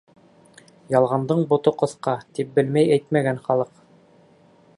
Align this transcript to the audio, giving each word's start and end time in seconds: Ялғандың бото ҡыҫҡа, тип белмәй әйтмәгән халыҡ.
Ялғандың 0.95 1.43
бото 1.53 1.75
ҡыҫҡа, 1.83 2.17
тип 2.39 2.53
белмәй 2.59 2.91
әйтмәгән 2.97 3.43
халыҡ. 3.49 3.87